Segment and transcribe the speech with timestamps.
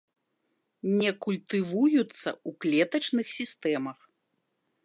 [1.01, 3.99] Не культывуюцца ў клетачных сістэмах.